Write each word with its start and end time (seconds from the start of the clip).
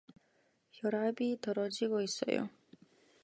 혈압이 0.71 1.37
떨어지고 1.41 2.01
있어요. 2.01 2.49